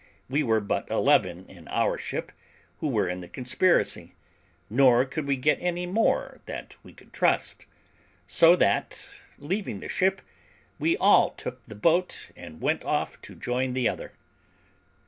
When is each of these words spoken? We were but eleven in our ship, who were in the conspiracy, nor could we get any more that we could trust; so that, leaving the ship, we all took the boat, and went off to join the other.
We 0.27 0.41
were 0.41 0.61
but 0.61 0.89
eleven 0.89 1.45
in 1.47 1.67
our 1.67 1.95
ship, 1.95 2.31
who 2.79 2.87
were 2.87 3.07
in 3.07 3.19
the 3.19 3.27
conspiracy, 3.27 4.15
nor 4.67 5.05
could 5.05 5.27
we 5.27 5.35
get 5.37 5.59
any 5.61 5.85
more 5.85 6.41
that 6.47 6.75
we 6.81 6.91
could 6.91 7.13
trust; 7.13 7.67
so 8.25 8.55
that, 8.55 9.07
leaving 9.37 9.79
the 9.79 9.87
ship, 9.89 10.23
we 10.79 10.97
all 10.97 11.29
took 11.29 11.63
the 11.67 11.75
boat, 11.75 12.31
and 12.35 12.59
went 12.63 12.83
off 12.83 13.21
to 13.21 13.35
join 13.35 13.73
the 13.73 13.87
other. 13.87 14.13